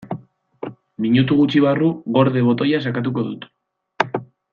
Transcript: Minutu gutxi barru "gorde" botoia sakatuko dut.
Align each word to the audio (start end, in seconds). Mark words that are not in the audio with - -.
Minutu 1.05 1.37
gutxi 1.41 1.61
barru 1.65 1.89
"gorde" 2.15 2.43
botoia 2.47 2.81
sakatuko 2.87 3.25
dut. 3.29 3.47